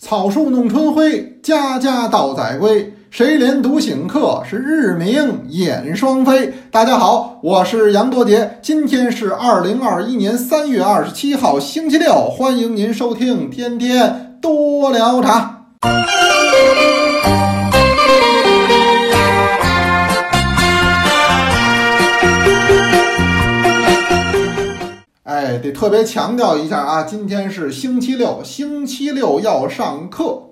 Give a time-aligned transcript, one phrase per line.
[0.00, 2.94] 草树弄春晖，家家道载归。
[3.10, 4.42] 谁怜独醒客？
[4.48, 6.54] 是日明眼双飞。
[6.70, 15.66] 大家好，我是杨多杰，今天是二零二一年三月二十七号，星期六，欢迎您收听天天多聊茶。
[25.58, 30.42] 得特别强调一下啊，今天是星期六，星期六要上课。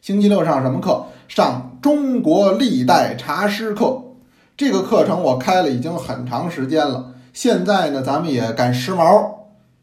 [0.00, 1.06] 星期六上什么课？
[1.28, 4.02] 上中国历代茶诗课。
[4.56, 7.14] 这个课程我开了已经很长时间了。
[7.32, 9.30] 现在呢，咱们也赶时髦，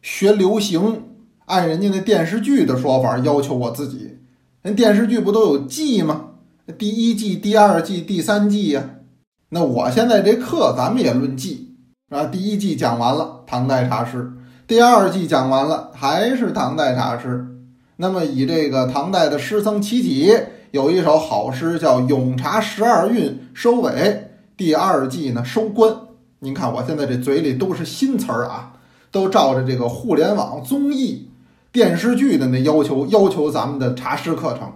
[0.01, 1.03] 学流行，
[1.45, 4.17] 按人家那电视剧的说法要求我自己。
[4.61, 6.31] 人电视剧不都有季吗？
[6.77, 8.89] 第一季、第二季、第三季呀。
[9.49, 11.66] 那我现在这课咱们也论季。
[12.09, 14.31] 啊，第一季讲完了唐代茶诗，
[14.65, 17.45] 第二季讲完了还是唐代茶诗。
[17.97, 20.33] 那么以这个唐代的诗僧齐己
[20.71, 25.93] 有一首好诗叫《咏茶十二韵》收尾，第二季呢收官。
[26.39, 28.71] 您看我现在这嘴里都是新词儿啊，
[29.11, 31.29] 都照着这个互联网综艺、
[31.73, 34.71] 电视剧的那要求要求咱们的茶诗课程。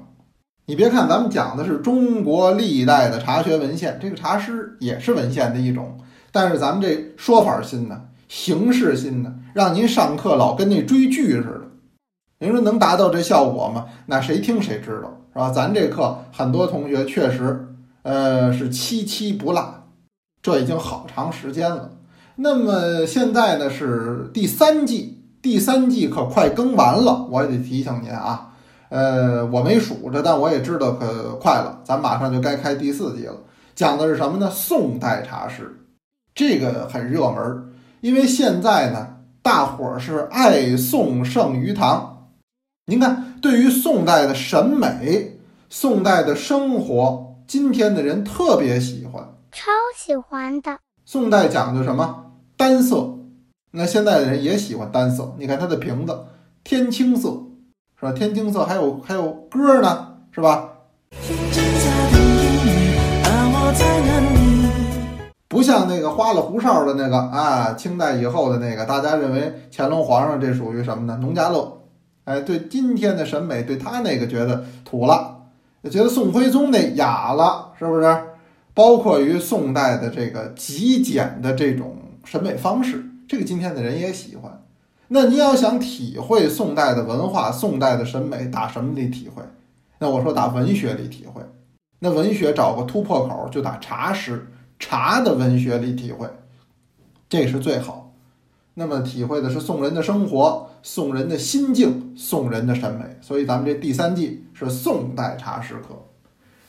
[0.66, 5.98] 你别看咱们讲的是中国历代的茶学文献，这个茶诗也是文献的一种。
[6.32, 11.62] 但是咱们这说法新呢，形式新呢，让您上课老跟那追剧似的。
[12.40, 13.86] 您说能达到这效果吗？
[14.06, 15.52] 那谁听谁知道，是吧？
[15.52, 17.68] 咱这课很多同学确实，
[18.04, 19.84] 呃，是期期不落，
[20.42, 21.92] 这已经好长时间了。
[22.38, 28.54] 那么现在呢是第三季，第三季可快更完了，我也得提醒您啊，
[28.90, 33.36] 呃，我没数着，但我也知道可快了，咱马上就该开第四季了。
[33.76, 34.50] 讲的是什么呢？
[34.50, 35.78] 宋代茶室。
[36.34, 42.30] 这个很热门，因为现在呢，大伙儿是爱宋胜于唐。
[42.86, 50.80] 您看，对于宋代的审美、宋代的生活，今天的人特别喜欢，超喜欢的。
[51.06, 52.32] 宋代讲究什么？
[52.55, 53.17] 单色。
[53.72, 55.36] 那现在的人也喜欢单色。
[55.38, 56.26] 你看它的瓶子，
[56.64, 57.30] 天青色，
[58.00, 58.11] 是吧？
[58.11, 60.70] 天青色还有还有歌呢，是吧？
[65.52, 71.20] 不像那个花里胡哨的那个啊，清代以后的那个，大家认为乾隆皇上这属于什么呢？
[71.22, 71.82] 农家乐。
[72.23, 75.42] 哎，对今天的审美，对他那个觉得土了，
[75.92, 78.17] 觉得宋徽宗那雅了，是不是？
[78.73, 84.64] 包括于宋代的这个极简的这种审美方式，这个今天的人也喜欢。
[85.10, 89.44] 那你要想体会宋代的文化、宋代的审美，打什么里体会？
[90.00, 91.42] 那我说打文学里体会。
[92.00, 94.48] 那文学找个突破口，就打茶诗。
[94.81, 96.27] 茶的文学里体会，
[97.30, 98.11] 这是最好。
[98.73, 103.05] 那么体会的是宋人的生活、宋人的心境、宋人的审美。
[103.21, 105.89] 所以咱们这第三季是宋代茶诗课。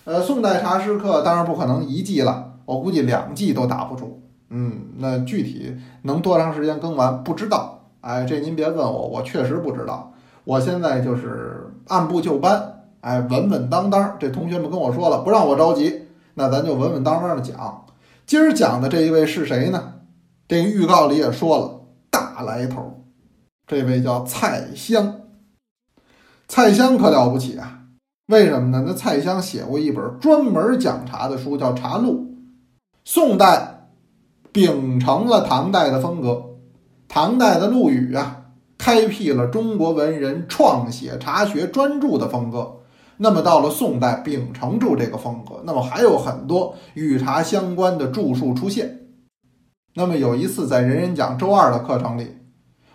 [0.04, 4.20] 呃，宋代茶诗课当然不可能一季了，我估计两季都打不住。
[4.50, 7.80] 嗯，那具体能多长时间更完不知道。
[8.02, 10.12] 哎，这您别问我，我确实不知道。
[10.44, 14.16] 我现在就是按部就班，哎，稳稳当当。
[14.18, 16.02] 这同学们跟我说了，不让我着急，
[16.34, 17.84] 那咱就稳稳当当的讲。
[18.26, 19.94] 今儿讲的这一位是谁呢？
[20.48, 23.04] 这预告里也说了，大来头。
[23.66, 25.20] 这位叫蔡襄。
[26.48, 27.80] 蔡襄可了不起啊！
[28.26, 28.84] 为什么呢？
[28.86, 32.12] 那蔡襄写过一本专门讲茶的书，叫《茶录》。
[33.04, 33.88] 宋代
[34.52, 36.56] 秉承了唐代的风格，
[37.08, 38.44] 唐代的陆羽啊，
[38.78, 42.81] 开辟了中国文人创写茶学专著的风格。
[43.18, 49.00] 那么到了宋代，秉承住这个风格，那么还有很多与茶相关的著述出现。
[49.94, 52.38] 那么有一次在人人讲周二的课程里，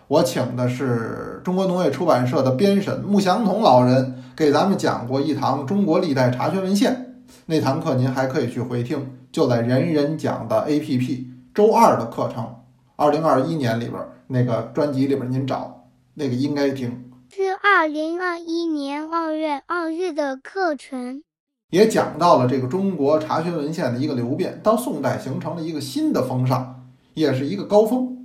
[0.08, 7.22] 我请的是中国农业出版社的编审穆祥同老人，给咱们讲过一堂中国历代茶学文献。
[7.46, 12.56] 那堂课您还可以去回听，就在人人讲的 APP 周二的课程，
[12.96, 17.07] 二零二一年里边那个专辑里边您找那个应该听。
[17.30, 21.22] 是二零二一年二月二日的课程，
[21.68, 28.24] 也讲到了这个中国茶学文献的一个流变，到宋代形成了一个新的风尚，也是一个高峰。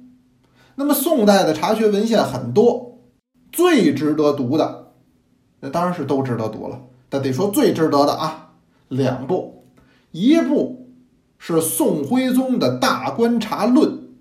[0.76, 3.00] 那么宋代的茶学文献很多，
[3.52, 4.94] 最值得读的，
[5.60, 8.54] 那当然是都值得读了，但得说最值得的啊，
[8.88, 9.66] 两部，
[10.12, 10.88] 一部
[11.38, 14.14] 是宋徽宗的大观茶论，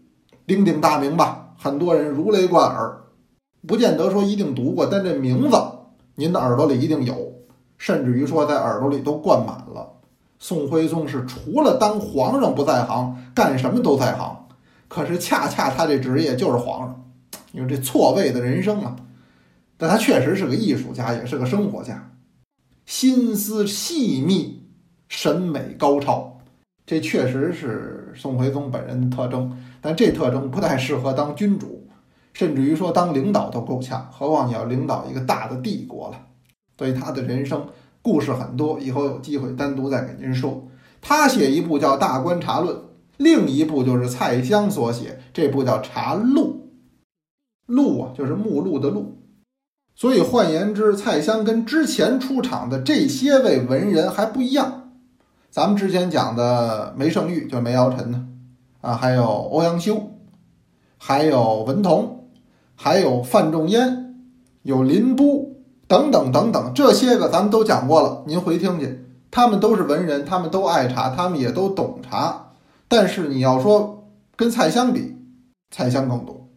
[0.45, 2.99] 鼎鼎大名吧，很多人如雷贯耳。
[3.67, 5.57] 不见得说一定读过，但这名字
[6.15, 7.33] 您的耳朵里一定有，
[7.79, 9.89] 甚至于说在耳朵里都灌满了。
[10.39, 14.39] 宋徽宗是除了当皇上不在行，干什么都在行。
[14.89, 17.05] 可是恰恰他这职业就是皇上，
[17.53, 18.95] 你说这错位的人生啊！
[19.79, 22.13] 但他确实是个艺术家，也是个生活家，
[22.85, 24.67] 心思细密，
[25.09, 26.39] 审美高超，
[26.85, 29.57] 这确实是宋徽宗本人的特征。
[29.81, 31.82] 但这特征不太适合当君主，
[32.33, 36.17] 甚至于说当领导都够呛，何况你要领导一个大的帝国了。
[36.79, 37.67] 所以他的人生
[38.01, 40.69] 故事很多，以后有机会单独再给您说。
[41.01, 42.77] 他写一部叫《大观察论》，
[43.17, 46.69] 另一部就是蔡襄所写，这部叫《茶录》。
[47.73, 49.19] 录啊，就是目录的录。
[49.95, 54.91] 所以换言之，蔡襄跟之前出场的这些位文人还不一样。
[55.51, 58.27] 咱们之前讲的梅圣玉，就是梅尧臣呢，
[58.81, 60.13] 啊，还有欧阳修，
[60.99, 62.22] 还有文同，
[62.75, 64.17] 还有范仲淹，
[64.63, 65.49] 有林逋
[65.87, 69.07] 等等等等，这些个咱们都讲过了，您回听去。
[69.31, 72.53] 他们都是文人，他们都爱茶，他们也都懂茶。
[72.87, 75.17] 但是你要说跟蔡襄比，
[75.71, 76.49] 蔡襄更懂，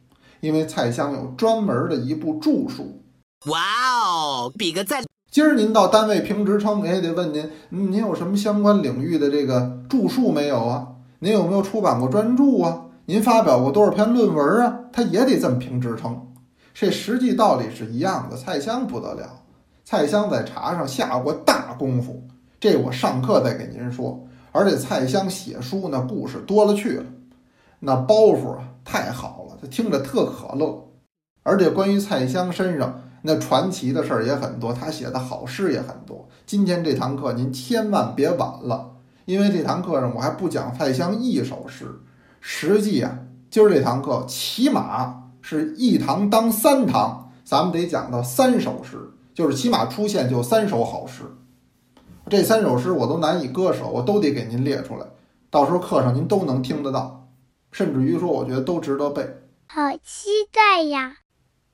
[0.42, 3.02] 因为蔡襄有专门的一部著述。
[3.46, 3.60] 哇
[4.06, 5.04] 哦，比个赞！
[5.32, 10.88] 今儿您到单位评职称，也得问您，您有什么相关领域的这个著述没有啊？
[11.20, 12.85] 您有没有出版过专著啊？
[13.08, 14.80] 您发表过多少篇论文啊？
[14.92, 16.34] 他也得这么评职称。
[16.74, 18.36] 这实际道理是一样的。
[18.36, 19.42] 蔡襄不得了，
[19.84, 22.24] 蔡襄在茶上下过大功夫。
[22.60, 27.06] 这我上课再给您说，而且蔡襄写书那故事多了去了，
[27.80, 30.88] 那包袱啊太好了，他听着特可乐。
[31.44, 36.28] 而且关于蔡襄身上那传奇的事儿也很多，他写的好诗也很多。
[36.48, 38.94] 今天这堂课您千万别晚了，
[39.26, 41.86] 因为这堂课上我还不讲蔡襄一首诗，
[42.48, 43.18] 实际啊，
[43.50, 49.00] 今儿这堂课起码是一堂当三堂，咱们得讲到三首诗，
[49.34, 51.24] 就是起码出现就三首好诗。
[52.30, 55.08] 这三首诗我都难以割舍，我都得给您列出来，
[55.50, 57.28] 到时候课上您都能听得到，
[57.72, 59.28] 甚至于说我觉得都值得背。
[59.66, 61.14] 好期待呀！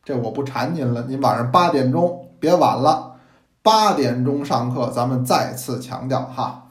[0.05, 3.17] 这我不缠您了，您晚上八点钟别晚了，
[3.61, 6.69] 八点钟上课，咱们再次强调哈。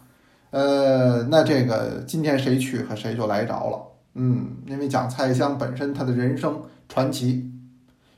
[0.52, 7.50] 呃，那这个今天谁去和谁就来着了，嗯，因为讲蔡襄本身他的人生传奇，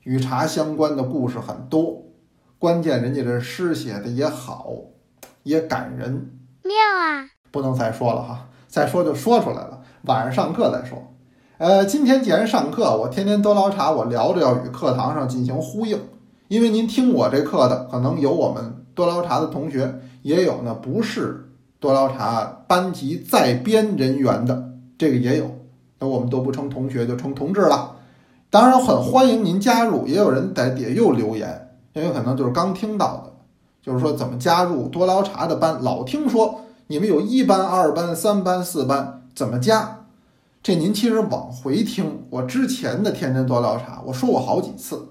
[0.03, 2.05] 与茶相关的故事很多，
[2.59, 4.73] 关键人家这诗写的也好。
[5.45, 6.31] 也感人，
[6.63, 7.27] 妙啊！
[7.51, 9.81] 不能再说了哈，再说就说出来了。
[10.03, 11.17] 晚上上课再说。
[11.59, 15.99] 呃，今天既然上课，我天天多聊茶，我聊着要与课堂上进行呼应。
[16.47, 21.51] 因为您听我这课的，可能有我们多聊茶的同学，也有呢不是
[21.81, 25.51] 多聊茶班级在编人员的，这个也有。
[26.03, 27.95] 那我们都不称同学，就称同志了。
[28.51, 33.33] 当然很欢迎您加入，也有人在底下又留言，因为可能就是刚听到的。
[33.81, 35.81] 就是说，怎么加入多聊茶的班？
[35.81, 40.07] 老听说你们有一班、二班、三班、四班，怎么加？
[40.61, 45.07] 这您其实往回听我之前的天天多聊茶，我说过好几次。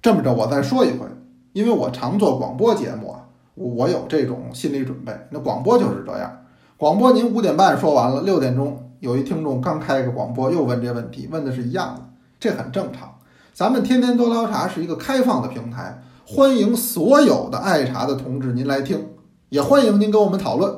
[0.00, 1.06] 这么着，我再说一回，
[1.52, 3.26] 因为我常做广播节目啊，
[3.56, 5.12] 我有这种心理准备。
[5.30, 6.44] 那广播就是这样，
[6.76, 12.02] 广播您五点半说完了，六点钟有一听众刚开一个广播又问这问题，问的是一样的，
[12.38, 13.16] 这很正常。
[13.54, 16.02] 咱们天天多聊茶是一个开放的平台。
[16.26, 19.08] 欢迎所有的爱茶的同志您来听，
[19.48, 20.72] 也欢迎您跟我们讨论。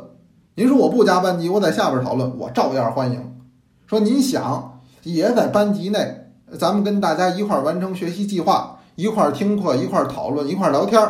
[0.54, 3.34] 您说我不加班级，我在下边讨论，我照样欢迎。
[3.86, 6.28] 说您想也在班级内，
[6.58, 11.06] 咱们跟大家一块完成学习计划，一块听课，一块讨论，一块聊天，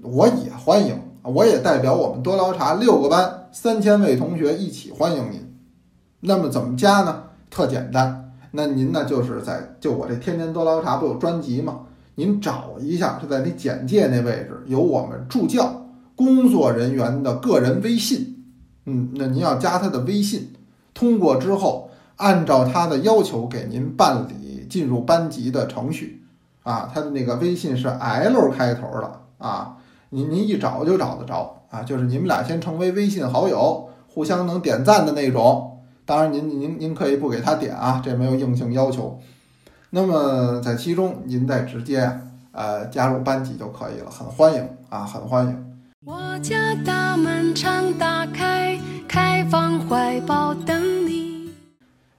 [0.00, 0.98] 我也欢迎。
[1.22, 5.43] 我也代表我们多聊茶六个班三千位同学一起欢迎您。
[6.26, 7.22] 那么怎么加呢？
[7.50, 11.80] 特简单，那您呢就是在就我这天天多聊茶不有专辑吗？
[12.14, 15.84] 您找一下，就在你简介那位置有我们助教
[16.16, 18.42] 工作人员的个人微信，
[18.86, 20.54] 嗯，那您要加他的微信，
[20.94, 26.24] 通过之后按照他的要求给您办理进入班级的程序，
[26.62, 29.20] 啊，他的那个微信是 L 开头的。
[29.36, 29.76] 啊，
[30.08, 31.60] 您您一找就找得着。
[31.70, 35.73] 啊，就是你们俩先成为微信好友，互相能点赞的那种，
[36.06, 39.18] 当然您您您可以不给他点啊，这没有硬性要求。
[39.90, 42.20] 那么在其中，您再直接
[42.52, 45.64] 呃加入班级就可以了，很欢迎啊，很欢迎。
[46.04, 51.50] 我家大门常打开，开放怀抱等你。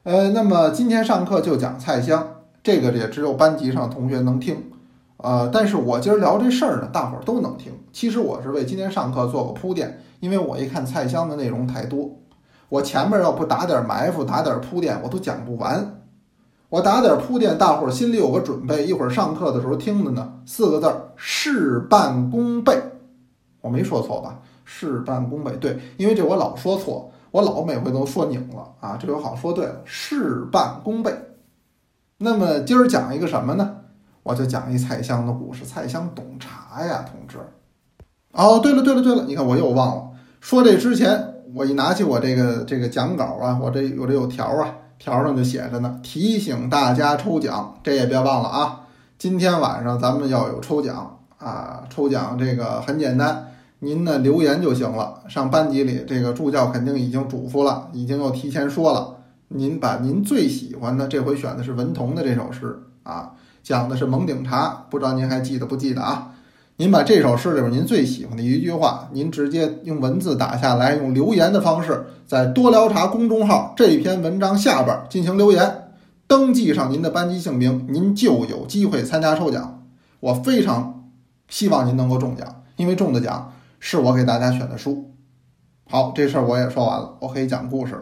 [0.01, 2.27] 呃，那么今天上课就讲菜香，
[2.63, 4.63] 这个也只有班级上同学能听，
[5.17, 7.73] 呃，但是我今儿聊这事儿呢，大伙儿都能听。
[7.93, 12.09] 其实我是为今天上课做个铺垫，因为我一看菜香的内容太多，
[12.69, 16.01] 我前面要不打点埋伏，打点铺垫，我都讲不完。
[16.69, 18.85] 我打点铺垫，大伙儿心里有个准备。
[18.85, 22.77] 一会儿上课的时候听的呢，四个字儿：事半功倍。
[23.61, 24.39] 我没说错吧？
[24.63, 28.97] 事半功倍，对，因为这我老说错，我老每回都说拧了啊。
[28.99, 31.15] 这回好说对了，事半功倍。
[32.17, 33.77] 那么今儿讲一个什么呢？
[34.23, 35.63] 我就讲一蔡襄的故事。
[35.63, 37.37] 蔡襄懂茶呀，同志。
[38.31, 40.09] 哦，对了对了对了，你看我又忘了
[40.41, 48.81] 说这之前，我一拿起我这个这个讲稿啊，我这我这有条啊，条上就写着呢，提醒大家抽奖，这也别忘了啊。
[49.17, 55.21] 今天晚上咱们要有抽奖啊，抽奖这个很简单，您呢留言就行了。
[55.29, 59.15] 上班级里，这个助教肯定已经嘱咐了，已经又提前说了，
[59.47, 63.31] 您把您最喜欢的，这回选的是文同的这首诗啊，
[63.63, 66.33] 讲的是蒙顶茶，不知道您还记得不记得啊？
[66.77, 75.93] 您把这首诗里边您最喜欢的一句话，您直接用文字打下来，用留言的方式，在多聊茶公众号这篇文章下边进行留言，
[76.27, 79.85] 登记上您的班级姓名，您就有机会参加抽奖。
[80.19, 81.09] 我非常
[81.47, 85.13] 希望您能够中奖，因为中的奖是我给大家选的书。
[85.89, 88.01] 好，这事儿我也说完了，我可以讲故事了。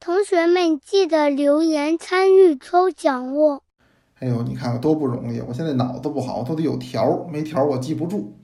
[0.00, 3.60] 同学们记得留言参与抽奖哦。
[4.22, 5.40] 哎呦，你看看多不容易！
[5.40, 8.38] 我现在脑子不好，都得有条，没条我记不住。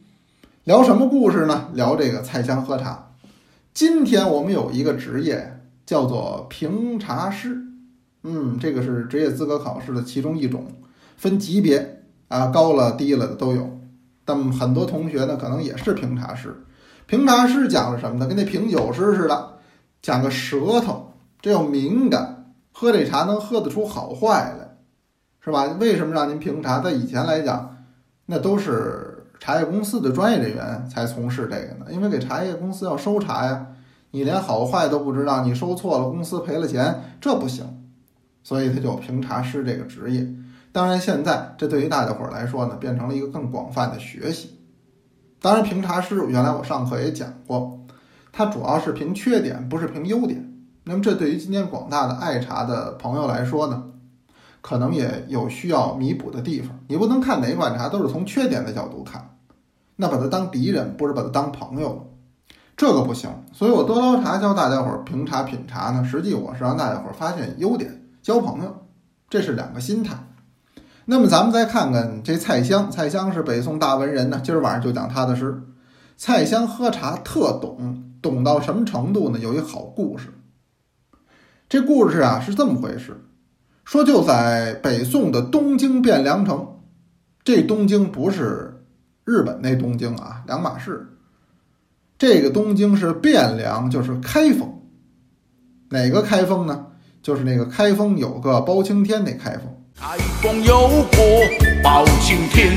[0.65, 1.69] 聊什么故事呢？
[1.73, 3.13] 聊这个菜香喝茶。
[3.73, 7.57] 今天我们有一个职业叫做评茶师，
[8.25, 10.67] 嗯，这个是职业资格考试的其中一种，
[11.17, 13.79] 分级别啊，高了低了的都有。
[14.25, 16.57] 但很多同学呢，可能也是评茶师。
[17.07, 18.27] 评茶师讲的什么呢？
[18.27, 19.51] 跟那评酒师似的，
[20.03, 24.68] 讲个舌头，这要敏感，喝这茶能喝得出好坏来。
[25.41, 25.65] 是吧？
[25.81, 26.81] 为什么让您评茶？
[26.81, 27.77] 在以前来讲，
[28.27, 31.87] 那都是茶叶公司的专业人员才从事这个呢。
[31.91, 33.67] 因为给茶叶公司要收茶呀，
[34.11, 37.65] 你连好坏都不知道，你收错了，公司赔了钱，这不行。
[38.43, 40.27] 所以他就评茶师这个职业。
[40.73, 44.59] 当然，现在这对于大家伙儿来说呢，变成了一个更广泛的学习。
[45.41, 47.79] 当然，评茶师原来我上课也讲过，
[48.33, 50.53] 它主要是评缺点，不是评优点。
[50.85, 53.85] 那么，这对于今天广大的爱茶的朋友来说呢？
[54.61, 59.37] 可能也有需要弥补的地方，你不能看哪款茶都是从缺点的角度看，
[59.97, 62.03] 那把它当敌人，不是把它当朋友了，
[62.77, 63.31] 这个不行。
[63.53, 68.87] 所以我多捞茶教大家伙儿评茶品茶呢，实际我是让大家伙儿发现优点，交朋友，
[69.31, 70.17] 这是两个心态。
[71.07, 75.63] 那么咱们再看看这蔡襄，蔡襄是北宋大文人呢，今儿晚上就讲他的诗。
[76.17, 79.39] 蔡襄喝茶特懂，懂到什么程度呢？
[79.39, 80.35] 有一好故事。
[81.69, 83.25] 这故事啊是这么回事。
[83.89, 86.77] 说就在北宋的东京汴梁城，
[87.43, 88.85] 这东京不是
[89.25, 91.09] 日本那东京啊，两码事。
[92.19, 94.83] 这个东京是汴梁，就是开封。
[95.89, 96.89] 哪个开封呢？
[97.23, 99.75] 就是那个开封有个包青天那开封。
[99.97, 102.77] 开封有个包青天，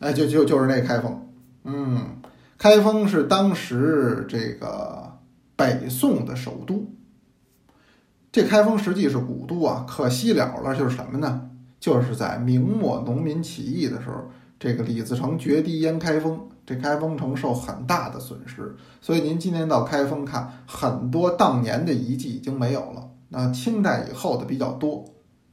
[0.00, 1.30] 哎，就就就是那开封。
[1.64, 2.20] 嗯，
[2.58, 5.18] 开封是当时这个
[5.56, 6.86] 北宋的首都。
[8.38, 11.50] 这开封实际是古都啊，可惜了了，就是什么呢？
[11.80, 14.30] 就是在明末农民起义的时候，
[14.60, 18.76] 这个李自成决堤淹开封，这开封城受很大的损失。
[19.00, 23.10] 所以您今天到开封看，很多当年的遗迹已经没有了。
[23.30, 25.04] 那清代以后的比较多，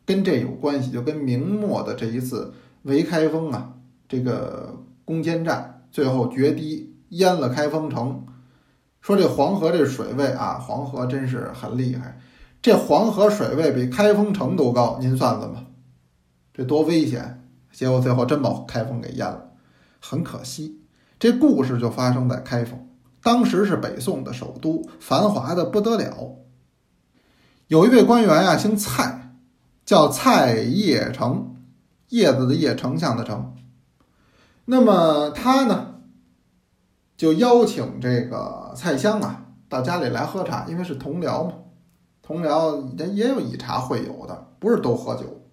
[0.05, 3.73] 跟这有关系，就跟明末的这一次围开封啊，
[4.07, 8.23] 这个攻坚战最后决堤淹了开封城。
[9.01, 12.19] 说这黄河这水位啊，黄河真是很厉害。
[12.61, 15.65] 这黄河水位比开封城都高，您算算吧，
[16.53, 17.47] 这多危险！
[17.71, 19.51] 结果最后真把开封给淹了，
[19.99, 20.81] 很可惜。
[21.19, 22.87] 这故事就发生在开封，
[23.21, 26.37] 当时是北宋的首都，繁华的不得了。
[27.67, 29.35] 有一位官员啊，姓蔡，
[29.85, 31.55] 叫蔡邺成，
[32.09, 33.55] 叶子的叶，丞相的丞。
[34.65, 35.95] 那么他呢，
[37.17, 41.53] 就邀请这个蔡襄啊到家里来喝茶，因为是同僚嘛。
[42.25, 45.43] 同僚也也有以茶会友的，不是都喝酒，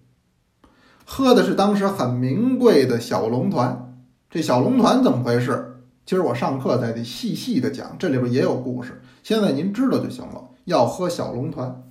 [1.05, 3.95] 喝的是当时很名贵的小龙团。
[4.27, 5.83] 这小龙团怎么回事？
[6.03, 9.03] 今儿我上课再得细细的讲，这里边也有故事。
[9.21, 10.49] 现在您知道就行了。
[10.65, 11.83] 要喝小龙团，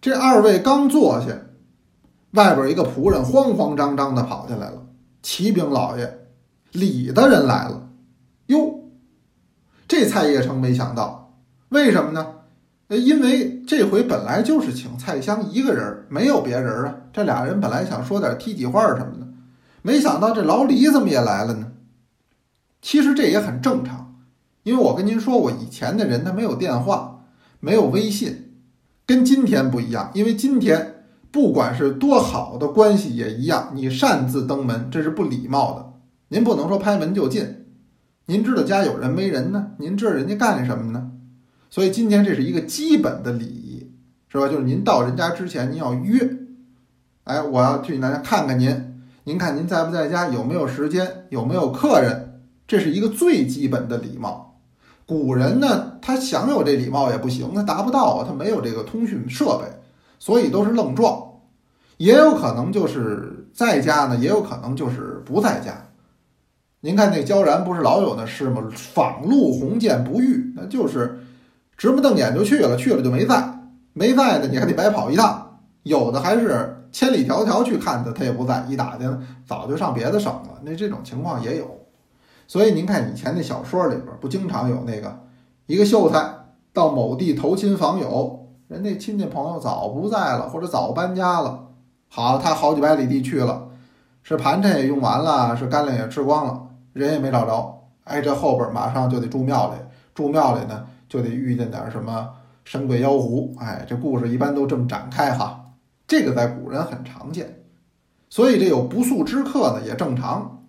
[0.00, 1.36] 这二位刚坐下，
[2.30, 4.86] 外边一个仆人慌慌张张的跑进来了。
[5.20, 6.28] 启禀老爷，
[6.72, 7.90] 李大人来了。
[8.46, 8.88] 哟，
[9.86, 11.36] 这蔡邺城没想到，
[11.68, 12.35] 为什么呢？
[12.88, 16.96] 呃，因为这回本来就是请蔡襄一个人，没有别人啊。
[17.12, 19.26] 这俩人本来想说点体己话什么的，
[19.82, 21.72] 没想到这老李怎么也来了呢？
[22.80, 24.14] 其实这也很正常，
[24.62, 27.24] 因为我跟您说过，以前的人他没有电话，
[27.58, 28.52] 没有微信，
[29.04, 30.12] 跟今天不一样。
[30.14, 35.92] 因为今天不管是多好的关系也一样，你擅自登门这是不礼貌的。
[36.28, 37.66] 您不能说拍门就进，
[38.26, 39.72] 您知道家有人没人呢？
[39.78, 41.10] 您知道人家干什么呢？
[41.68, 43.90] 所以今天这是一个基本的礼仪，
[44.28, 44.48] 是吧？
[44.48, 46.36] 就是您到人家之前，您要约，
[47.24, 54.60] 哎，我要去咱家看看您，您看您在不在家，有没有时间，有没有客人，这是一个最基本的礼貌。
[55.06, 59.64] 古人呢，他想有这礼貌也不行，他达不到啊，他没有这个通讯设备，
[60.18, 61.22] 所以都是愣撞。
[61.98, 65.88] 也有可能就是在家呢，也有可能就是不在家。
[66.80, 68.62] 您看那焦然不是老有那诗吗？
[68.72, 71.20] 访路鸿渐不遇，那就是
[71.76, 73.60] 直不瞪眼就去了，去了就没在，
[73.92, 75.58] 没在的你还得白跑一趟。
[75.82, 80.60] 有的还是千里迢迢去看他，他也不在，一打听早就上别的省了。
[80.62, 81.64] 那这种情况也有。
[82.48, 85.20] 所以您看以前那小说里边不经常有那个
[85.66, 86.28] 一个秀才
[86.72, 91.66] 到某地投亲访友，人家亲戚朋友早不在了，或者早搬家了。
[92.08, 93.68] 好，他好几百里地去了，
[94.22, 96.60] 是盘缠也用完了，是干粮也吃光了，
[96.92, 97.82] 人也没找着。
[98.04, 99.74] 哎，这后边马上就得住庙里，
[100.14, 102.30] 住庙里呢就得遇见点什么
[102.64, 103.54] 神鬼妖狐。
[103.58, 105.64] 哎，这故事一般都这么展开哈。
[106.06, 107.64] 这个在古人很常见，
[108.28, 110.66] 所以这有不速之客呢也正常。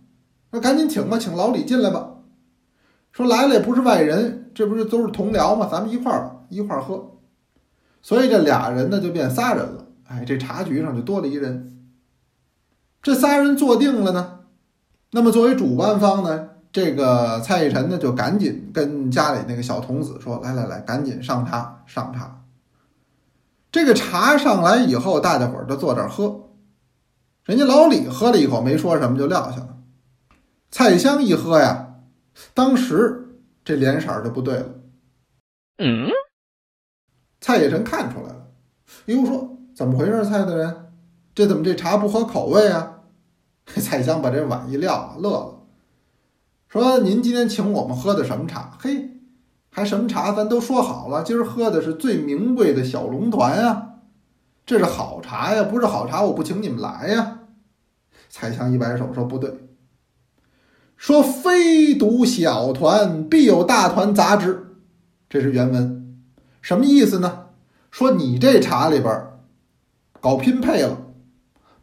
[0.51, 2.15] 那赶紧请吧，请老李进来吧。
[3.11, 5.67] 说来了也不是外人，这不是都是同僚吗？
[5.71, 7.17] 咱们一块儿一块儿喝。
[8.01, 9.87] 所以这俩人呢就变仨人了。
[10.05, 11.89] 哎，这茶局上就多了一人。
[13.01, 14.39] 这仨人坐定了呢，
[15.11, 22.43] 那么作为主办方呢，这个蔡义臣呢就赶紧跟家里那个小童子说：“来来来，赶紧上茶上茶。”
[23.73, 26.51] 这个茶上来以后，大家伙儿就坐这儿喝。
[27.45, 29.75] 人家老李喝了一口，没说什么就撂下了。
[30.69, 31.95] 蔡襄一喝呀，
[32.53, 34.69] 当时这脸色就不对了。
[35.79, 36.07] 嗯，
[37.41, 38.51] 蔡义臣看出来了，
[39.07, 39.57] 哟说。
[39.75, 40.91] 怎么回事，蔡大人？
[41.33, 42.99] 这怎么这茶不合口味啊？
[43.65, 45.56] 蔡襄把这碗一撂，乐了，
[46.67, 48.77] 说：“您今天请我们喝的什么茶？
[48.79, 49.11] 嘿，
[49.69, 50.31] 还什么茶？
[50.31, 53.95] 咱都说好了，今儿喝的是最名贵的小龙团呀，
[54.65, 57.39] 这是好茶呀，不是好茶我不请你们来呀。”
[58.29, 59.69] 蔡襄一摆手说：“不对，
[60.95, 64.75] 说非独小团，必有大团杂之。”
[65.29, 66.21] 这是原文，
[66.61, 67.45] 什么意思呢？
[67.91, 69.27] 说你这茶里边。
[70.19, 70.97] 搞拼配了，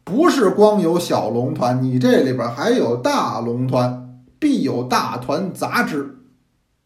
[0.02, 4.03] 不是光有小龙团，你这里边还有大龙团，
[4.38, 6.18] 必有大团杂之，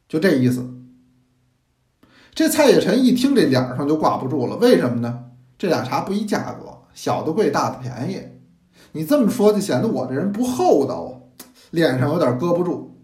[0.09, 0.75] 就这意思。
[2.35, 4.57] 这蔡野臣一听，这脸上就挂不住了。
[4.57, 5.25] 为什么呢？
[5.59, 8.23] 这俩茶不一价格，小的贵，大的便宜。
[8.93, 11.13] 你这么说，就显得我这人不厚道啊，
[11.73, 12.97] 脸上有点搁不住。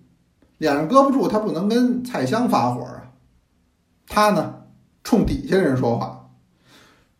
[0.58, 3.10] 脸上搁不住，他不能跟蔡襄发火啊。
[4.06, 4.54] 他呢，
[5.02, 6.30] 冲底下人说话。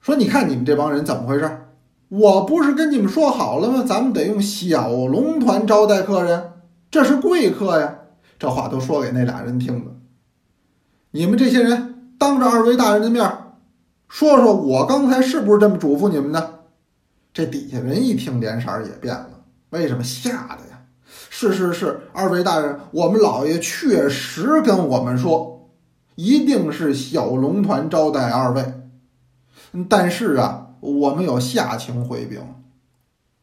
[0.01, 1.67] 说，你看你们这帮人怎么回事？
[2.11, 3.83] 我不是跟你们说好了吗？
[3.83, 6.53] 咱们得用小龙团招待客人，
[6.95, 7.93] 这是贵客呀。
[8.39, 9.91] 这话都说给那俩人听的。
[11.11, 13.29] 你们这些人当着二位大人的面
[14.09, 16.61] 说说，我刚才是不是这么嘱咐你们的？
[17.33, 19.43] 这底下人一听，脸色也变了。
[19.71, 20.85] 为什么吓的呀？
[21.31, 25.69] 是是是，二位大人，我们老爷确实跟我们说，
[26.15, 28.73] 一定是小龙团招待二位。
[29.89, 32.41] 但是啊，我们有下情回禀。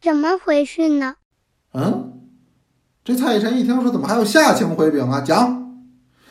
[0.00, 1.16] 怎么回事呢？
[1.74, 2.11] 嗯，
[3.04, 5.20] 这蔡臣一听说，怎么还有下情回禀啊？
[5.22, 5.72] 讲，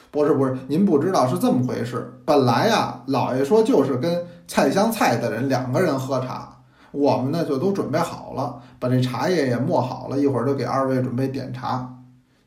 [0.10, 2.14] 不是不是，您不知道是这么回事。
[2.24, 6.60] 本来呀，老爷说就是跟蔡襄蔡的人两个人喝茶，
[6.92, 11.98] 我们呢就都准备好了，把这茶叶也磨好了，一会儿就给二位准备点茶。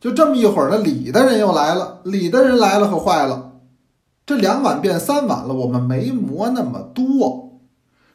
[0.00, 3.52] 就这么一会儿呢，李的人又来了，李的人来了可坏了，
[4.24, 7.60] 这两碗变三碗了，我们没磨那么多。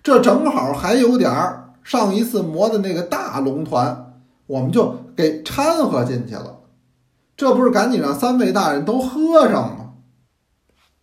[0.02, 4.14] 这正好还有点儿上一次磨的那个大龙团，
[4.48, 6.62] 我们就给掺和进去了。
[7.36, 9.90] 这不是赶紧让三位大人都喝上吗？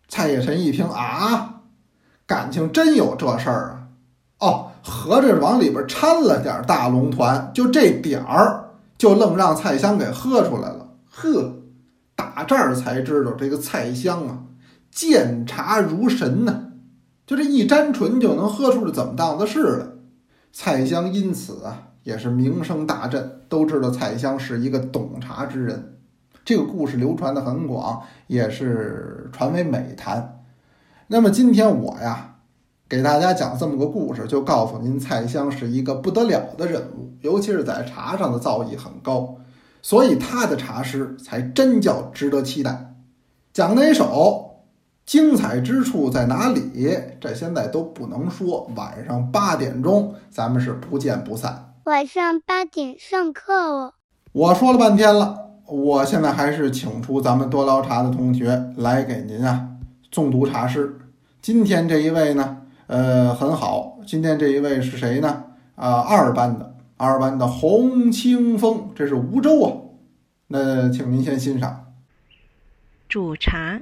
[0.08, 1.60] 蔡野臣一听啊，
[2.26, 3.88] 感情真有这事儿
[4.38, 4.48] 啊！
[4.48, 10.94] 哦，合着往里边掺了点大龙团，就这点儿就愣让蔡襄给喝出来了。
[11.10, 11.56] 呵，
[12.14, 14.38] 打这儿才知道这个蔡襄啊，
[14.90, 16.62] 见茶如神呐。
[17.26, 19.86] 就这一沾唇就能喝出来怎么档子事来，
[20.54, 25.96] 蔡襄因此啊也是名声大振，都知道蔡襄是一个懂茶之人。
[26.44, 30.44] 这个故事流传的很广，也是传为美谈。
[31.08, 32.36] 那么今天我呀
[32.88, 39.38] 给大家讲这么个故事，就告诉您蔡襄是一个不得了的人物，尤其是在茶上的造诣很高，
[39.82, 42.94] 所以他的茶诗才真叫值得期待。
[43.52, 44.62] 讲哪首？
[45.04, 46.96] 精彩之处在哪里？
[47.20, 48.70] 这现在都不能说。
[48.76, 51.65] 晚上八点钟，咱们是不见不散。
[51.86, 53.94] 晚上八点上课哦。
[54.32, 59.68] 我说了半天了，我现在还是请出咱们多捞茶的同学来给您啊
[60.10, 60.98] 诵读茶诗。
[61.40, 64.00] 今天这一位呢，呃，很好。
[64.04, 65.44] 今天这一位是谁呢？
[65.76, 69.72] 啊二班的二班的《洪清风》，这是梧州啊。
[70.48, 71.92] 那请您先欣赏。
[73.08, 73.80] 煮茶，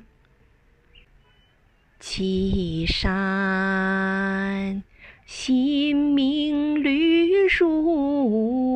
[1.98, 4.82] 岐山
[5.26, 8.68] 新明绿如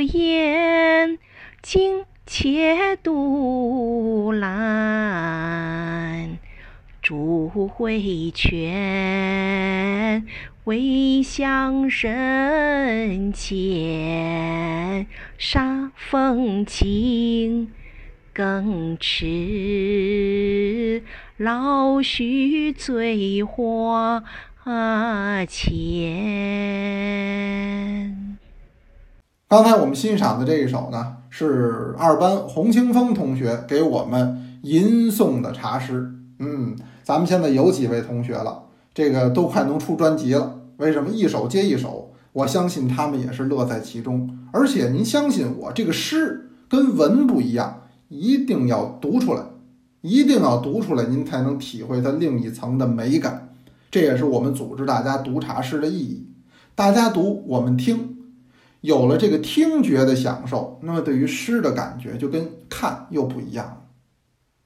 [0.00, 1.18] 烟，
[1.60, 6.38] 惊且独兰。
[7.02, 10.26] 竹回泉，
[10.64, 15.06] 微香深浅，
[15.36, 17.70] 沙风清。
[18.32, 21.02] 更持
[21.38, 24.22] 老许醉花
[25.48, 25.76] 前。
[29.46, 36.12] 刚才我们欣赏的这一首呢，是二班洪清风同学给我们吟诵的茶诗。
[36.40, 40.58] 嗯，咱们现在有几位同学了，这个都快能出专辑了。
[40.78, 42.12] 为什么一首接一首？
[42.32, 44.36] 我相信他们也是乐在其中。
[44.52, 47.82] 而且您相信我，这个诗跟文不一样。
[48.08, 49.42] 一定要读出来，
[50.00, 53.45] 一定要读出来，您才能体会它另一层的美感。
[53.90, 56.28] 这也是我们组织大家读茶诗的意义。
[56.74, 58.18] 大家读，我们听，
[58.82, 63.84] 有了这个听觉的享受，那么对于诗的感觉就跟看又不一样。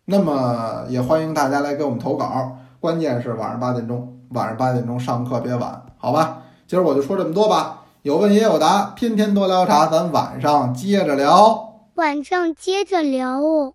[0.06, 6.42] 那么也欢迎大家来给我们投稿，关键是晚上八点钟，晚上八点钟上课别晚，好吧？
[6.66, 11.86] 今儿我就说这么多吧，有问也有答，天天多聊茶，咱晚上接着聊。
[11.94, 13.74] 晚上接着聊哦。